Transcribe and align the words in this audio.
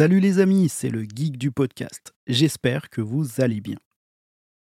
Salut 0.00 0.20
les 0.20 0.38
amis, 0.38 0.70
c'est 0.70 0.88
le 0.88 1.02
geek 1.02 1.36
du 1.36 1.50
podcast. 1.50 2.14
J'espère 2.26 2.88
que 2.88 3.02
vous 3.02 3.42
allez 3.42 3.60
bien. 3.60 3.76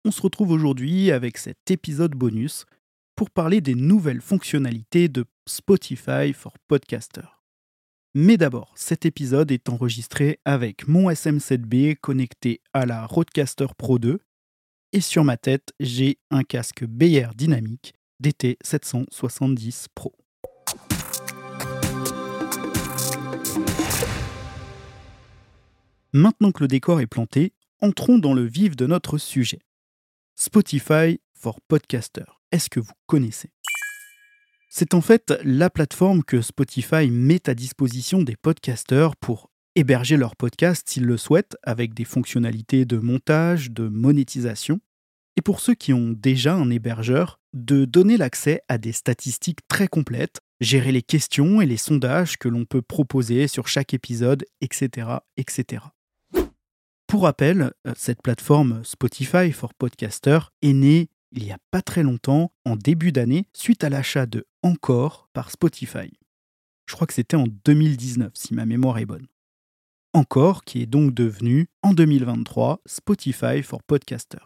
On 0.05 0.11
se 0.11 0.21
retrouve 0.21 0.51
aujourd'hui 0.51 1.13
avec 1.13 1.39
cet 1.39 1.71
épisode 1.71 2.17
bonus 2.17 2.67
pour 3.15 3.31
parler 3.31 3.61
des 3.61 3.77
nouvelles 3.77 4.21
fonctionnalités 4.21 5.09
de 5.09 5.27
Spotify 5.49 6.33
for 6.33 6.55
Podcasters. 6.67 7.41
Mais 8.17 8.37
d'abord, 8.37 8.73
cet 8.75 9.07
épisode 9.07 9.53
est 9.53 9.69
enregistré 9.69 10.41
avec 10.45 10.89
mon 10.89 11.09
SM7B 11.09 11.95
connecté 12.01 12.61
à 12.73 12.85
la 12.85 13.07
Roadcaster 13.07 13.69
Pro 13.79 14.01
2 14.01 14.19
et 14.93 15.01
sur 15.01 15.23
ma 15.23 15.37
tête, 15.37 15.73
j'ai 15.79 16.19
un 16.33 16.43
casque 16.43 16.85
BR 16.85 17.33
dynamique 17.37 17.95
DT770 18.25 19.87
Pro. 19.95 20.17
Maintenant 26.15 26.53
que 26.53 26.65
le 26.65 26.69
décor 26.69 27.03
est 27.03 27.07
planté, 27.07 27.53
entrons 27.83 28.17
dans 28.17 28.33
le 28.33 28.47
vif 28.47 28.77
de 28.77 28.87
notre 28.87 29.19
sujet. 29.19 29.59
Spotify 30.37 31.21
for 31.35 31.61
Podcaster. 31.61 32.25
Est-ce 32.51 32.71
que 32.71 32.81
vous 32.81 32.95
connaissez? 33.07 33.51
C'est 34.71 34.95
en 34.95 35.03
fait 35.03 35.35
la 35.45 35.69
plateforme 35.69 36.25
que 36.25 36.41
Spotify 36.41 37.11
met 37.11 37.47
à 37.51 37.55
disposition 37.55 38.23
des 38.23 38.37
podcasteurs 38.37 39.17
pour 39.17 39.51
héberger 39.75 40.17
leur 40.17 40.35
podcast 40.35 40.89
s'ils 40.89 41.05
le 41.05 41.19
souhaitent 41.19 41.59
avec 41.63 41.93
des 41.93 42.05
fonctionnalités 42.05 42.87
de 42.87 42.97
montage, 42.97 43.71
de 43.71 43.87
monétisation. 43.89 44.81
Et 45.37 45.43
pour 45.43 45.61
ceux 45.61 45.75
qui 45.75 45.93
ont 45.93 46.15
déjà 46.17 46.55
un 46.55 46.71
hébergeur, 46.71 47.39
de 47.53 47.85
donner 47.85 48.17
l'accès 48.17 48.63
à 48.69 48.79
des 48.79 48.93
statistiques 48.93 49.61
très 49.69 49.89
complètes, 49.89 50.41
gérer 50.61 50.91
les 50.91 51.03
questions 51.03 51.61
et 51.61 51.67
les 51.67 51.77
sondages 51.77 52.39
que 52.39 52.49
l'on 52.49 52.65
peut 52.65 52.83
proposer 52.83 53.47
sur 53.47 53.69
chaque 53.69 53.93
épisode, 53.93 54.47
etc. 54.63 55.19
etc. 55.37 55.83
Pour 57.09 57.23
rappel, 57.23 57.73
euh, 57.87 57.95
cette 57.97 58.23
plateforme 58.23 58.85
Spotify 58.85 59.51
for 59.51 59.75
Podcaster 59.75 60.39
est 60.63 60.75
née 60.75 61.09
il 61.33 61.43
n'y 61.43 61.53
a 61.53 61.59
pas 61.71 61.83
très 61.83 62.03
longtemps, 62.03 62.53
en 62.65 62.77
début 62.77 63.13
d'année, 63.13 63.47
suite 63.53 63.85
à 63.85 63.91
l'achat 63.91 64.27
de 64.27 64.47
Encore 64.63 65.29
par 65.33 65.51
Spotify. 65.51 66.13
Je 66.87 66.95
crois 66.95 67.07
que 67.07 67.13
c'était 67.13 67.37
en 67.37 67.47
2019, 67.65 68.33
si 68.35 68.55
ma 68.55 68.65
mémoire 68.65 68.99
est 68.99 69.07
bonne. 69.07 69.27
Encore, 70.15 70.65
qui 70.65 70.81
est 70.81 70.87
donc 70.87 71.13
devenu, 71.13 71.69
en 71.83 71.93
2023, 71.93 72.81
Spotify 72.87 73.63
for 73.63 73.83
Podcaster. 73.83 74.39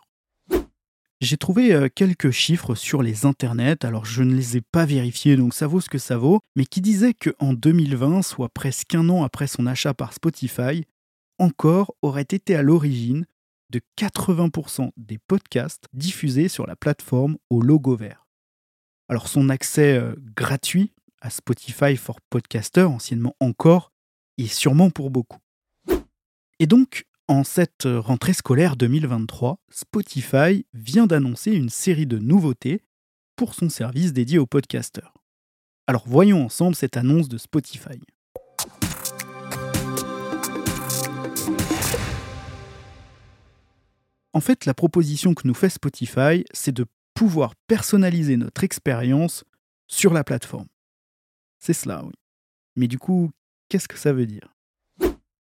J'ai 1.20 1.36
trouvé 1.36 1.72
euh, 1.72 1.88
quelques 1.88 2.32
chiffres 2.32 2.74
sur 2.74 3.00
les 3.00 3.26
internets, 3.26 3.84
alors 3.84 4.04
je 4.04 4.24
ne 4.24 4.34
les 4.34 4.56
ai 4.56 4.60
pas 4.60 4.84
vérifiés, 4.84 5.36
donc 5.36 5.54
ça 5.54 5.68
vaut 5.68 5.80
ce 5.80 5.88
que 5.88 5.98
ça 5.98 6.16
vaut, 6.16 6.40
mais 6.56 6.66
qui 6.66 6.80
disaient 6.80 7.14
qu'en 7.14 7.52
2020, 7.52 8.22
soit 8.22 8.48
presque 8.48 8.96
un 8.96 9.08
an 9.08 9.22
après 9.22 9.46
son 9.46 9.66
achat 9.66 9.94
par 9.94 10.12
Spotify, 10.12 10.84
encore 11.42 11.94
aurait 12.02 12.22
été 12.22 12.54
à 12.54 12.62
l'origine 12.62 13.26
de 13.70 13.80
80% 13.98 14.90
des 14.96 15.18
podcasts 15.18 15.86
diffusés 15.92 16.48
sur 16.48 16.66
la 16.66 16.76
plateforme 16.76 17.36
au 17.50 17.60
logo 17.60 17.96
vert. 17.96 18.26
Alors 19.08 19.28
son 19.28 19.48
accès 19.48 19.98
euh, 19.98 20.14
gratuit 20.36 20.92
à 21.20 21.30
Spotify 21.30 21.96
for 21.96 22.20
Podcaster, 22.30 22.82
anciennement 22.82 23.34
encore, 23.40 23.92
est 24.38 24.46
sûrement 24.46 24.90
pour 24.90 25.10
beaucoup. 25.10 25.38
Et 26.58 26.66
donc, 26.66 27.06
en 27.28 27.44
cette 27.44 27.86
rentrée 27.86 28.34
scolaire 28.34 28.76
2023, 28.76 29.58
Spotify 29.70 30.66
vient 30.74 31.06
d'annoncer 31.06 31.52
une 31.52 31.70
série 31.70 32.06
de 32.06 32.18
nouveautés 32.18 32.82
pour 33.36 33.54
son 33.54 33.68
service 33.68 34.12
dédié 34.12 34.38
aux 34.38 34.46
podcasteurs. 34.46 35.14
Alors 35.86 36.04
voyons 36.06 36.44
ensemble 36.44 36.76
cette 36.76 36.96
annonce 36.96 37.28
de 37.28 37.38
Spotify. 37.38 38.00
En 44.32 44.40
fait, 44.40 44.64
la 44.64 44.74
proposition 44.74 45.34
que 45.34 45.46
nous 45.46 45.54
fait 45.54 45.68
Spotify, 45.68 46.44
c'est 46.52 46.72
de 46.72 46.86
pouvoir 47.14 47.54
personnaliser 47.66 48.36
notre 48.36 48.64
expérience 48.64 49.44
sur 49.86 50.12
la 50.12 50.24
plateforme. 50.24 50.68
C'est 51.58 51.74
cela, 51.74 52.04
oui. 52.04 52.12
Mais 52.76 52.88
du 52.88 52.98
coup, 52.98 53.30
qu'est-ce 53.68 53.88
que 53.88 53.98
ça 53.98 54.12
veut 54.12 54.26
dire? 54.26 54.56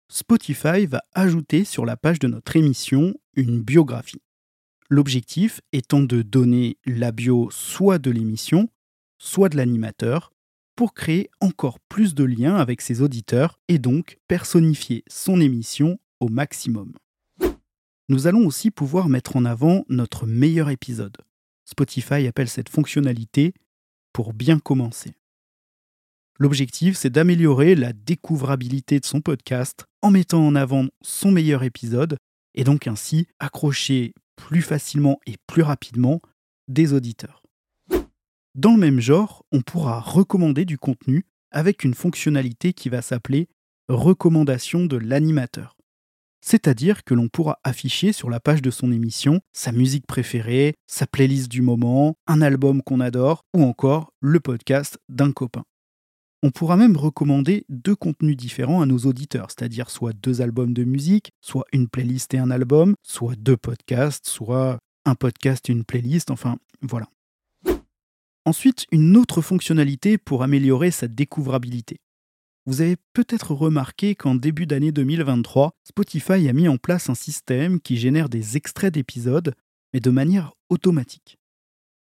Spotify 0.09 0.87
va 0.87 1.03
ajouter 1.15 1.65
sur 1.65 1.85
la 1.85 1.97
page 1.97 2.19
de 2.19 2.29
notre 2.29 2.57
émission 2.57 3.15
une 3.35 3.63
biographie. 3.63 4.23
L'objectif 4.89 5.61
étant 5.73 6.01
de 6.01 6.23
donner 6.23 6.77
la 6.85 7.13
bio 7.13 7.51
soit 7.51 7.99
de 7.99 8.11
l'émission, 8.11 8.69
soit 9.19 9.49
de 9.49 9.57
l'animateur, 9.57 10.33
pour 10.77 10.95
créer 10.95 11.31
encore 11.41 11.79
plus 11.81 12.15
de 12.15 12.25
liens 12.25 12.57
avec 12.57 12.81
ses 12.81 13.03
auditeurs 13.03 13.59
et 13.69 13.79
donc 13.79 14.19
personnifier 14.29 15.05
son 15.09 15.41
émission 15.41 15.99
au 16.21 16.29
maximum 16.29 16.93
nous 18.13 18.27
allons 18.27 18.47
aussi 18.47 18.71
pouvoir 18.71 19.09
mettre 19.09 19.37
en 19.37 19.47
avant 19.47 19.87
notre 19.89 20.27
meilleur 20.27 20.69
épisode. 20.69 21.17
Spotify 21.65 22.27
appelle 22.27 22.51
cette 22.51 22.69
fonctionnalité 22.69 23.55
pour 24.13 24.35
bien 24.35 24.59
commencer. 24.59 25.15
L'objectif, 26.39 26.95
c'est 26.95 27.09
d'améliorer 27.09 27.75
la 27.75 27.95
découvrabilité 27.95 29.01
de 29.01 29.07
son 29.07 29.23
podcast 29.23 29.87
en 30.03 30.11
mettant 30.11 30.47
en 30.47 30.55
avant 30.55 30.89
son 31.01 31.33
meilleur 31.33 31.63
épisode 31.63 32.19
et 32.55 32.65
donc 32.65 32.87
ainsi 32.87 33.29
accrocher 33.39 34.13
plus 34.37 34.61
facilement 34.61 35.19
et 35.25 35.37
plus 35.47 35.63
rapidement 35.63 36.21
des 36.69 36.93
auditeurs. 36.93 37.43
Dans 38.55 38.75
le 38.75 38.79
même 38.79 39.01
genre, 39.01 39.43
on 39.53 39.63
pourra 39.63 40.01
recommander 40.01 40.67
du 40.67 40.77
contenu 40.77 41.25
avec 41.51 41.83
une 41.83 41.95
fonctionnalité 41.95 42.75
qui 42.75 42.91
va 42.91 43.01
s'appeler 43.01 43.49
recommandation 43.89 44.85
de 44.85 44.99
l'animateur 44.99 45.79
c'est-à-dire 46.45 47.05
que 47.05 47.15
l'on 47.15 47.29
pourra 47.29 47.59
afficher 47.65 48.13
sur 48.13 48.29
la 48.29 48.41
page 48.41 48.61
de 48.61 48.71
son 48.71 48.93
émission 48.93 49.41
sa 49.53 49.73
musique 49.73 50.07
préférée, 50.07 50.75
sa 50.87 51.07
playlist 51.07 51.49
du 51.49 51.63
moment, 51.63 52.17
un 52.27 52.43
album 52.43 52.83
qu'on 52.83 53.01
adore 53.01 53.45
ou 53.55 53.63
encore 53.63 54.13
le 54.21 54.41
podcast 54.41 54.99
d'un 55.09 55.33
copain. 55.33 55.65
On 56.43 56.51
pourra 56.51 56.77
même 56.77 56.97
recommander 56.97 57.65
deux 57.69 57.95
contenus 57.95 58.37
différents 58.37 58.83
à 58.83 58.87
nos 58.87 58.99
auditeurs, 58.99 59.47
c'est-à-dire 59.51 59.91
soit 59.91 60.13
deux 60.13 60.43
albums 60.43 60.75
de 60.75 60.83
musique, 60.83 61.31
soit 61.41 61.65
une 61.73 61.89
playlist 61.89 62.35
et 62.35 62.39
un 62.39 62.51
album, 62.51 62.97
soit 63.05 63.37
deux 63.37 63.57
podcasts, 63.57 64.27
soit 64.27 64.79
un 65.05 65.15
podcast 65.15 65.71
et 65.71 65.73
une 65.73 65.85
playlist, 65.85 66.33
enfin 66.33 66.59
voilà. 66.81 67.07
Ensuite, 68.45 68.87
une 68.91 69.17
autre 69.17 69.41
fonctionnalité 69.41 70.19
pour 70.19 70.43
améliorer 70.43 70.91
sa 70.91 71.07
découvrabilité. 71.07 71.99
Vous 72.65 72.81
avez 72.81 72.97
peut-être 73.13 73.55
remarqué 73.55 74.15
qu'en 74.15 74.37
début 74.37 74.67
d'année 74.67 74.93
2023, 74.93 75.73
Spotify 75.83 76.49
a 76.49 76.53
mis 76.53 76.69
en 76.69 76.77
place 76.77 77.11
un 77.11 77.15
système 77.15 77.81
qui 77.81 77.97
génère 77.97 78.29
des 78.29 78.57
extraits 78.57 78.95
d'épisodes, 78.95 79.55
mais 79.93 79.99
de 79.99 80.11
manière 80.11 80.53
automatique. 80.69 81.39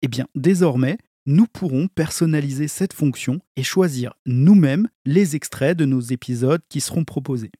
Eh 0.03 0.09
bien, 0.09 0.29
désormais, 0.37 0.99
nous 1.27 1.47
pourrons 1.47 1.89
personnaliser 1.89 2.69
cette 2.69 2.93
fonction 2.93 3.41
et 3.57 3.65
choisir 3.65 4.15
nous-mêmes 4.25 4.89
les 5.05 5.35
extraits 5.35 5.77
de 5.77 5.85
nos 5.85 6.01
épisodes 6.01 6.63
qui 6.69 6.81
seront 6.81 7.05
proposés. 7.05 7.51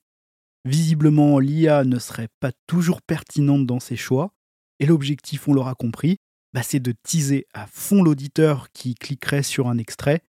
Visiblement, 0.63 1.39
l'IA 1.39 1.83
ne 1.83 1.99
serait 1.99 2.29
pas 2.39 2.53
toujours 2.67 3.01
pertinente 3.01 3.65
dans 3.65 3.81
ses 3.81 3.97
choix, 3.97 4.33
et 4.79 4.85
l'objectif, 4.85 5.49
on 5.49 5.53
l'aura 5.53 5.75
compris, 5.75 6.19
bah, 6.53 6.63
c'est 6.63 6.79
de 6.79 6.93
teaser 7.03 7.45
à 7.53 7.67
fond 7.67 8.01
l'auditeur 8.01 8.71
qui 8.71 8.95
cliquerait 8.95 9.43
sur 9.43 9.67
un 9.67 9.77
extrait 9.77 10.21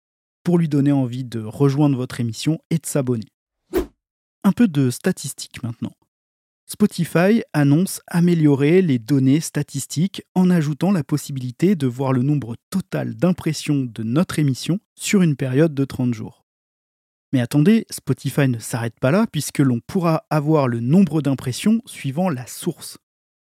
pour 0.47 0.57
lui 0.57 0.69
donner 0.69 0.93
envie 0.93 1.25
de 1.25 1.41
rejoindre 1.41 1.97
votre 1.97 2.21
émission 2.21 2.57
et 2.69 2.77
de 2.77 2.85
s'abonner. 2.85 3.27
Un 4.45 4.53
peu 4.53 4.69
de 4.69 4.89
statistiques 4.89 5.61
maintenant. 5.61 5.91
Spotify 6.65 7.43
annonce 7.51 7.99
améliorer 8.07 8.81
les 8.81 8.97
données 8.97 9.41
statistiques 9.41 10.23
en 10.35 10.49
ajoutant 10.49 10.93
la 10.93 11.03
possibilité 11.03 11.75
de 11.75 11.85
voir 11.85 12.13
le 12.13 12.21
nombre 12.21 12.55
total 12.69 13.15
d'impressions 13.15 13.83
de 13.83 14.03
notre 14.03 14.39
émission 14.39 14.79
sur 14.95 15.21
une 15.21 15.35
période 15.35 15.73
de 15.73 15.83
30 15.83 16.13
jours. 16.13 16.45
Mais 17.33 17.41
attendez, 17.41 17.85
Spotify 17.89 18.47
ne 18.47 18.59
s'arrête 18.59 18.97
pas 19.01 19.11
là 19.11 19.25
puisque 19.29 19.59
l'on 19.59 19.81
pourra 19.85 20.23
avoir 20.29 20.69
le 20.69 20.79
nombre 20.79 21.21
d'impressions 21.21 21.81
suivant 21.85 22.29
la 22.29 22.47
source. 22.47 22.99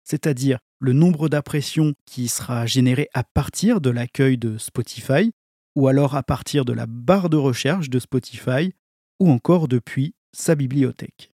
C'est-à-dire 0.04 0.60
le 0.78 0.94
nombre 0.94 1.28
d'impressions 1.28 1.96
qui 2.06 2.28
sera 2.28 2.68
généré 2.68 3.10
à 3.16 3.24
partir 3.24 3.82
de 3.82 3.90
l'accueil 3.90 4.38
de 4.38 4.60
Spotify 4.60 5.32
ou 5.76 5.88
alors 5.88 6.16
à 6.16 6.24
partir 6.24 6.66
de 6.66 6.74
la 6.74 6.86
barre 6.86 7.30
de 7.30 7.38
recherche 7.38 7.90
de 7.90 8.00
Spotify, 8.00 8.74
ou 9.20 9.30
encore 9.30 9.68
depuis 9.68 10.16
sa 10.34 10.56
bibliothèque. 10.56 11.32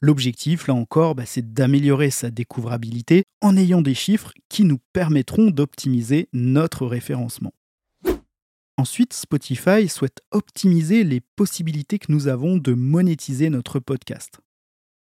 L'objectif, 0.00 0.66
là 0.66 0.74
encore, 0.74 1.14
bah, 1.14 1.24
c'est 1.26 1.54
d'améliorer 1.54 2.10
sa 2.10 2.30
découvrabilité 2.30 3.24
en 3.40 3.56
ayant 3.56 3.82
des 3.82 3.94
chiffres 3.94 4.32
qui 4.48 4.64
nous 4.64 4.78
permettront 4.92 5.50
d'optimiser 5.50 6.28
notre 6.32 6.86
référencement. 6.86 7.54
Ensuite, 8.76 9.14
Spotify 9.14 9.88
souhaite 9.88 10.20
optimiser 10.32 11.02
les 11.02 11.22
possibilités 11.34 11.98
que 11.98 12.12
nous 12.12 12.28
avons 12.28 12.58
de 12.58 12.74
monétiser 12.74 13.48
notre 13.48 13.80
podcast. 13.80 14.40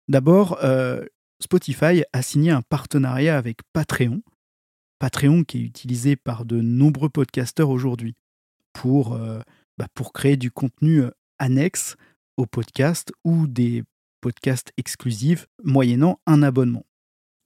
D'abord, 0.08 0.58
euh, 0.64 1.04
Spotify 1.42 2.02
a 2.14 2.22
signé 2.22 2.50
un 2.50 2.62
partenariat 2.62 3.36
avec 3.36 3.58
Patreon, 3.74 4.22
Patreon 4.98 5.44
qui 5.44 5.58
est 5.58 5.64
utilisé 5.64 6.16
par 6.16 6.46
de 6.46 6.62
nombreux 6.62 7.10
podcasteurs 7.10 7.68
aujourd'hui 7.68 8.14
pour, 8.78 9.14
euh, 9.14 9.40
bah, 9.76 9.88
pour 9.92 10.12
créer 10.12 10.36
du 10.36 10.52
contenu 10.52 11.02
euh, 11.02 11.10
annexe 11.40 11.96
au 12.36 12.46
podcast 12.46 13.12
ou 13.24 13.48
des 13.48 13.82
podcasts 14.20 14.72
exclusifs 14.76 15.48
moyennant 15.64 16.20
un 16.26 16.44
abonnement, 16.44 16.86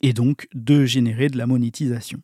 et 0.03 0.13
donc 0.13 0.47
de 0.53 0.85
générer 0.85 1.29
de 1.29 1.39
la 1.39 1.47
monétisation. 1.47 2.21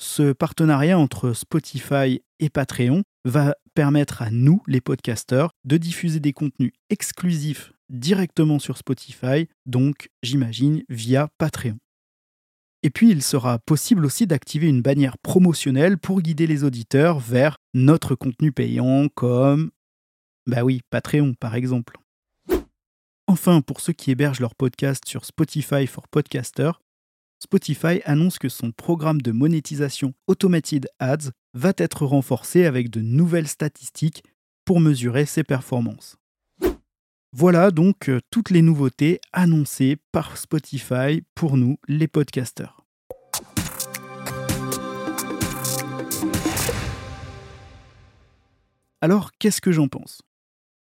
Ce 0.00 0.32
partenariat 0.32 0.98
entre 0.98 1.34
Spotify 1.34 2.22
et 2.38 2.48
Patreon 2.48 3.02
va 3.26 3.54
permettre 3.74 4.22
à 4.22 4.30
nous, 4.30 4.62
les 4.66 4.80
podcasteurs, 4.80 5.50
de 5.64 5.76
diffuser 5.76 6.18
des 6.18 6.32
contenus 6.32 6.72
exclusifs 6.88 7.74
directement 7.90 8.58
sur 8.58 8.78
Spotify, 8.78 9.48
donc 9.66 10.08
j'imagine 10.22 10.82
via 10.88 11.28
Patreon. 11.36 11.78
Et 12.82 12.90
puis 12.90 13.10
il 13.10 13.22
sera 13.22 13.58
possible 13.58 14.04
aussi 14.04 14.26
d'activer 14.26 14.68
une 14.68 14.82
bannière 14.82 15.18
promotionnelle 15.18 15.98
pour 15.98 16.22
guider 16.22 16.46
les 16.46 16.64
auditeurs 16.64 17.18
vers 17.18 17.58
notre 17.74 18.14
contenu 18.14 18.52
payant 18.52 19.08
comme... 19.14 19.70
Bah 20.46 20.62
oui, 20.62 20.82
Patreon 20.90 21.34
par 21.34 21.54
exemple. 21.54 21.98
Enfin, 23.26 23.60
pour 23.60 23.80
ceux 23.80 23.92
qui 23.92 24.10
hébergent 24.10 24.40
leur 24.40 24.54
podcast 24.54 25.04
sur 25.06 25.24
Spotify 25.24 25.86
for 25.86 26.08
Podcasters, 26.08 26.80
Spotify 27.40 28.00
annonce 28.04 28.38
que 28.38 28.48
son 28.48 28.72
programme 28.72 29.20
de 29.20 29.32
monétisation 29.32 30.14
Automated 30.26 30.88
Ads 30.98 31.30
va 31.54 31.72
être 31.76 32.06
renforcé 32.06 32.64
avec 32.64 32.90
de 32.90 33.00
nouvelles 33.00 33.48
statistiques 33.48 34.24
pour 34.64 34.80
mesurer 34.80 35.26
ses 35.26 35.44
performances. 35.44 36.16
Voilà 37.40 37.70
donc 37.70 38.08
euh, 38.08 38.18
toutes 38.32 38.50
les 38.50 38.62
nouveautés 38.62 39.20
annoncées 39.32 39.96
par 40.10 40.36
Spotify 40.36 41.22
pour 41.36 41.56
nous, 41.56 41.78
les 41.86 42.08
podcasteurs. 42.08 42.84
Alors, 49.00 49.30
qu'est-ce 49.38 49.60
que 49.60 49.70
j'en 49.70 49.86
pense? 49.86 50.22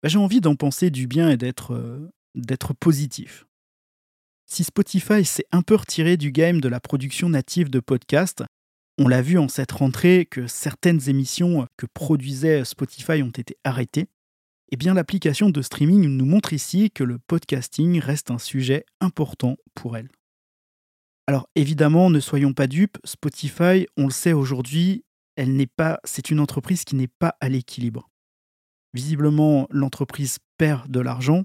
Bah, 0.05 0.09
J'ai 0.09 0.19
envie 0.19 0.41
d'en 0.41 0.55
penser 0.55 0.91
du 0.91 1.09
bien 1.09 1.31
et 1.31 1.53
euh, 1.71 2.09
d'être 2.37 2.75
positif. 2.75 3.45
Si 4.49 4.63
Spotify 4.63 5.25
s'est 5.25 5.47
un 5.51 5.63
peu 5.63 5.75
retiré 5.75 6.17
du 6.17 6.31
game 6.31 6.61
de 6.61 6.69
la 6.69 6.79
production 6.79 7.29
native 7.29 7.71
de 7.71 7.81
podcasts, 7.81 8.45
on 8.99 9.09
l'a 9.09 9.21
vu 9.21 9.37
en 9.37 9.49
cette 9.49 9.73
rentrée 9.73 10.29
que 10.31 10.47
certaines 10.47 11.09
émissions 11.09 11.67
que 11.77 11.87
produisait 11.87 12.65
Spotify 12.65 13.25
ont 13.25 13.31
été 13.31 13.57
arrêtées, 13.65 14.07
eh 14.71 14.77
bien 14.77 14.95
l'application 14.95 15.51
de 15.51 15.63
streaming 15.63 16.07
nous 16.09 16.27
montre 16.27 16.53
ici 16.53 16.91
que 16.91 17.05
le 17.05 17.19
podcasting 17.19 17.99
reste 18.01 18.31
un 18.31 18.39
sujet 18.39 18.85
important 19.01 19.57
pour 19.75 19.97
elle. 19.97 20.09
Alors 21.27 21.49
évidemment, 21.55 22.11
ne 22.11 22.21
soyons 22.21 22.53
pas 22.53 22.67
dupes, 22.67 22.99
Spotify, 23.05 23.87
on 23.97 24.05
le 24.05 24.13
sait 24.13 24.33
aujourd'hui, 24.33 25.05
elle 25.37 25.55
n'est 25.57 25.67
pas 25.67 26.01
c'est 26.05 26.31
une 26.31 26.41
entreprise 26.41 26.85
qui 26.85 26.97
n'est 26.97 27.09
pas 27.09 27.37
à 27.41 27.49
l'équilibre. 27.49 28.11
Visiblement, 28.95 29.67
l'entreprise 29.71 30.39
perd 30.57 30.91
de 30.91 31.01
l'argent 31.01 31.45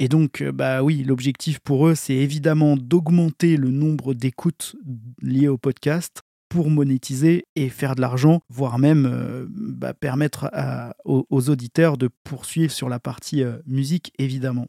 et 0.00 0.08
donc, 0.08 0.42
euh, 0.42 0.52
bah 0.52 0.82
oui, 0.82 1.02
l'objectif 1.02 1.58
pour 1.58 1.88
eux, 1.88 1.94
c'est 1.94 2.14
évidemment 2.14 2.76
d'augmenter 2.76 3.56
le 3.56 3.70
nombre 3.70 4.14
d'écoutes 4.14 4.76
liées 5.20 5.48
au 5.48 5.58
podcast 5.58 6.22
pour 6.48 6.70
monétiser 6.70 7.46
et 7.56 7.68
faire 7.68 7.94
de 7.94 8.00
l'argent, 8.00 8.42
voire 8.48 8.78
même 8.78 9.06
euh, 9.06 9.46
bah, 9.50 9.94
permettre 9.94 10.50
aux, 11.04 11.50
auditeurs 11.50 11.98
de 11.98 12.08
poursuivre 12.24 12.72
sur 12.72 12.88
la 12.88 12.98
partie 12.98 13.42
euh, 13.42 13.58
musique, 13.66 14.12
évidemment. 14.18 14.66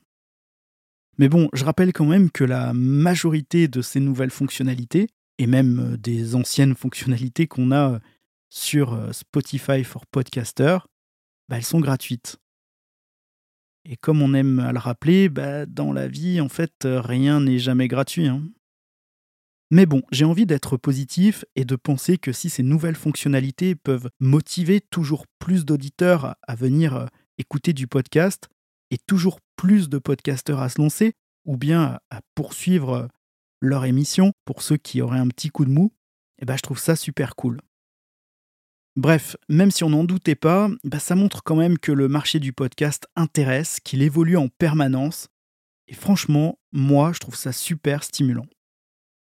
Mais 1.18 1.30
bon, 1.30 1.50
je 1.54 1.66
rappelle 1.66 1.94
quand 1.94 2.06
même 2.06 2.31
que 2.31 2.44
la 2.44 2.74
majorité 2.74 3.68
de 3.68 3.81
ces 3.81 4.00
nouvelles 4.00 4.31
fonctionnalités, 4.31 5.08
et 5.38 5.48
même 5.48 5.98
des 5.98 6.36
anciennes 6.36 6.76
fonctionnalités 6.76 7.48
qu'on 7.48 7.72
a 7.72 8.00
sur 8.50 8.98
Spotify 9.14 9.84
for 9.84 10.06
Podcaster, 10.06 10.80
bah, 11.48 11.58
elles 11.58 11.64
sont 11.64 11.80
gratuites. 11.80 12.38
Et 13.86 13.96
comme 13.98 14.22
on 14.22 14.34
aime 14.34 14.60
à 14.60 14.72
le 14.72 14.80
rappeler, 14.80 15.30
bah, 15.30 15.66
dans 15.66 15.94
la 15.94 16.08
vie, 16.08 16.42
en 16.42 16.50
fait, 16.50 16.74
rien 16.84 17.42
n'est 17.42 17.60
jamais 17.60 17.88
gratuit. 17.88 18.28
Hein. 18.28 18.44
Mais 19.71 19.86
bon, 19.86 20.01
j'ai 20.12 20.25
envie 20.25 20.48
d'être 20.48 20.77
positif 20.77 21.45
et 21.56 21.63
de 21.63 21.75
penser 21.75 22.18
que 22.18 22.31
si 22.31 22.50
ces 22.50 22.63
nouvelles 22.63 22.95
fonctionnalités 22.95 23.75
peuvent 23.75 24.10
motiver 24.19 24.81
toujours 24.81 25.25
plus 25.38 25.63
d'auditeurs 25.63 26.36
à 26.48 26.56
venir 26.56 26.95
euh, 26.95 27.06
écouter 27.38 27.74
du 27.74 27.86
podcast 27.86 28.50
et 28.89 28.98
toujours 28.98 29.39
plus 29.56 29.88
de 29.88 30.00
podcasteurs 30.00 30.60
à 30.60 30.69
se 30.69 30.81
lancer, 30.81 31.13
ou 31.45 31.56
bien 31.56 32.00
à 32.10 32.21
poursuivre 32.33 32.94
euh, 32.94 33.07
leur 33.62 33.86
émission 33.86 34.33
pour 34.45 34.63
ceux 34.63 34.77
qui 34.77 35.01
auraient 35.01 35.19
un 35.19 35.27
petit 35.27 35.50
coup 35.50 35.66
de 35.66 35.72
mou, 35.72 35.94
eh 36.42 36.45
ben, 36.45 36.56
je 36.57 36.62
trouve 36.63 36.80
ça 36.80 36.95
super 36.95 37.36
cool. 37.36 37.62
Bref, 38.95 39.38
même 39.50 39.69
si 39.69 39.83
on 39.83 39.92
n'en 39.92 40.04
doutait 40.04 40.36
pas, 40.36 40.69
bah, 40.83 41.00
ça 41.00 41.15
montre 41.15 41.44
quand 41.44 41.56
même 41.56 41.77
que 41.77 41.92
le 41.92 42.07
marché 42.07 42.39
du 42.39 42.54
podcast 42.54 43.07
intéresse, 43.15 43.80
qu'il 43.80 44.01
évolue 44.01 44.36
en 44.36 44.48
permanence. 44.48 45.27
Et 45.88 45.94
franchement, 45.94 46.57
moi, 46.72 47.12
je 47.13 47.19
trouve 47.19 47.36
ça 47.36 47.51
super 47.51 48.04
stimulant. 48.04 48.45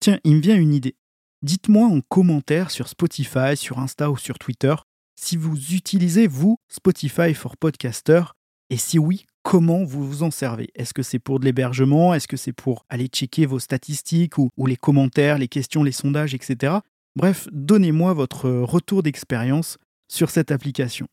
Tiens, 0.04 0.20
il 0.22 0.36
me 0.36 0.40
vient 0.42 0.56
une 0.56 0.74
idée. 0.74 0.96
Dites-moi 1.40 1.86
en 1.86 2.02
commentaire 2.02 2.70
sur 2.70 2.88
Spotify, 2.88 3.56
sur 3.56 3.78
Insta 3.78 4.10
ou 4.10 4.18
sur 4.18 4.38
Twitter 4.38 4.74
si 5.18 5.38
vous 5.38 5.56
utilisez, 5.72 6.26
vous, 6.26 6.58
Spotify 6.68 7.32
for 7.32 7.56
Podcaster, 7.56 8.22
et 8.68 8.76
si 8.76 8.98
oui, 8.98 9.24
comment 9.42 9.82
vous 9.82 10.06
vous 10.06 10.22
en 10.22 10.30
servez? 10.30 10.68
Est-ce 10.74 10.92
que 10.92 11.02
c'est 11.02 11.18
pour 11.18 11.40
de 11.40 11.46
l'hébergement? 11.46 12.12
Est-ce 12.12 12.28
que 12.28 12.36
c'est 12.36 12.52
pour 12.52 12.84
aller 12.90 13.06
checker 13.06 13.46
vos 13.46 13.58
statistiques 13.58 14.36
ou, 14.36 14.50
les 14.66 14.76
commentaires, 14.76 15.38
les 15.38 15.48
questions, 15.48 15.82
les 15.82 15.90
sondages, 15.90 16.34
etc. 16.34 16.74
Bref, 17.16 17.48
donnez-moi 17.52 18.12
votre 18.12 18.50
retour 18.50 19.02
d'expérience 19.02 19.78
sur 20.12 20.28
cette 20.28 20.50
application. 20.50 21.06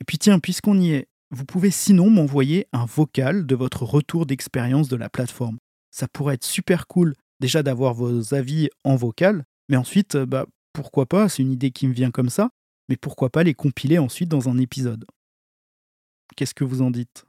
Et 0.00 0.04
puis 0.04 0.18
tiens, 0.18 0.38
puisqu'on 0.38 0.78
y 0.78 0.92
est, 0.92 1.08
vous 1.32 1.46
pouvez 1.46 1.72
sinon 1.72 2.10
m'envoyer 2.10 2.68
un 2.72 2.84
vocal 2.84 3.44
de 3.44 3.56
votre 3.56 3.82
retour 3.82 4.24
d'expérience 4.24 4.88
de 4.88 4.94
la 4.94 5.08
plateforme. 5.08 5.58
Ça 5.90 6.06
pourrait 6.06 6.36
être 6.36 6.44
super 6.44 6.86
cool 6.86 7.14
déjà 7.44 7.62
d'avoir 7.62 7.92
vos 7.92 8.32
avis 8.32 8.70
en 8.84 8.96
vocal, 8.96 9.44
mais 9.68 9.76
ensuite, 9.76 10.16
bah, 10.16 10.46
pourquoi 10.72 11.04
pas, 11.04 11.28
c'est 11.28 11.42
une 11.42 11.52
idée 11.52 11.72
qui 11.72 11.86
me 11.86 11.92
vient 11.92 12.10
comme 12.10 12.30
ça, 12.30 12.48
mais 12.88 12.96
pourquoi 12.96 13.28
pas 13.28 13.42
les 13.42 13.52
compiler 13.52 13.98
ensuite 13.98 14.30
dans 14.30 14.48
un 14.48 14.56
épisode. 14.56 15.04
Qu'est-ce 16.36 16.54
que 16.54 16.64
vous 16.64 16.80
en 16.80 16.90
dites? 16.90 17.26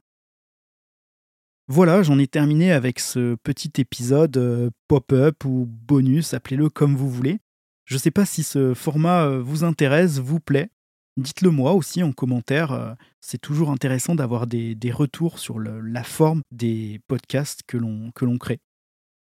Voilà, 1.68 2.02
j'en 2.02 2.18
ai 2.18 2.28
terminé 2.28 2.72
avec 2.72 2.98
ce 2.98 3.34
petit 3.42 3.72
épisode 3.76 4.38
euh, 4.38 4.70
pop-up 4.88 5.44
ou 5.44 5.66
bonus, 5.68 6.32
appelez-le 6.32 6.70
comme 6.70 6.96
vous 6.96 7.10
voulez. 7.10 7.38
Je 7.84 7.96
ne 7.96 7.98
sais 7.98 8.10
pas 8.10 8.24
si 8.24 8.42
ce 8.42 8.72
format 8.72 9.26
euh, 9.26 9.42
vous 9.42 9.64
intéresse, 9.64 10.18
vous 10.18 10.40
plaît. 10.40 10.70
Dites-le 11.18 11.50
moi 11.50 11.74
aussi 11.74 12.02
en 12.02 12.12
commentaire. 12.12 12.72
Euh, 12.72 12.94
c'est 13.20 13.40
toujours 13.40 13.70
intéressant 13.70 14.14
d'avoir 14.14 14.46
des, 14.46 14.78
retours 14.92 15.38
sur 15.38 15.58
la 15.58 16.04
forme 16.04 16.40
des 16.52 17.00
podcasts 17.06 17.64
que 17.66 17.76
l'on 17.76 18.38
crée. 18.38 18.60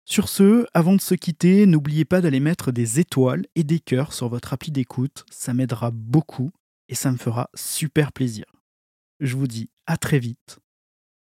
Sur 0.07 0.29
ce, 0.29 0.67
avant 0.75 0.95
de 0.95 1.01
se 1.01 1.15
quitter, 1.15 1.65
n'oubliez 1.67 2.05
pas 2.05 2.21
d'aller 2.21 2.41
mettre 2.41 2.73
des 2.73 3.01
étoiles 3.01 3.47
et 3.55 3.65
des 3.65 3.81
cœurs 3.81 4.13
sur 4.13 4.29
votre 4.29 4.53
appli 4.53 4.71
d'écoute. 4.71 5.25
Ça 5.31 5.55
m'aidera 5.55 5.91
beaucoup 5.91 6.51
et 6.89 6.95
ça 6.95 7.11
me 7.11 7.17
fera 7.17 7.49
super 7.55 8.13
plaisir. 8.13 8.45
Je 9.21 9.35
vous 9.37 9.47
dis 9.47 9.71
à 9.87 9.97
très 9.97 10.19
vite. 10.19 10.59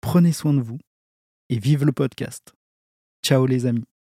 Prenez 0.03 0.33
soin 0.33 0.53
de 0.53 0.61
vous 0.61 0.79
et 1.49 1.59
vive 1.59 1.85
le 1.85 1.93
podcast. 1.93 2.53
Ciao 3.25 3.47
les 3.47 3.65
amis. 3.65 3.94